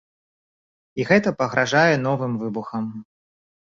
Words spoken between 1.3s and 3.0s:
пагражае новым выбухам.